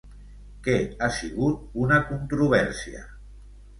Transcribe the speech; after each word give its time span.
Què 0.67 0.77
ha 1.01 1.09
sigut 1.19 1.77
una 1.83 1.99
controvèrsia? 2.13 3.05